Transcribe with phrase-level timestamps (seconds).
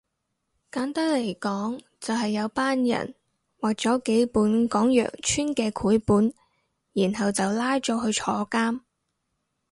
[0.71, 3.13] 簡單嚟講就係有班人
[3.59, 6.33] 畫咗幾本講羊村嘅繪本
[6.93, 8.79] 然後就拉咗去坐監